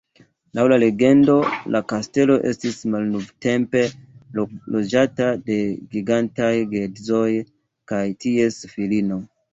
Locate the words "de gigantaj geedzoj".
5.51-7.29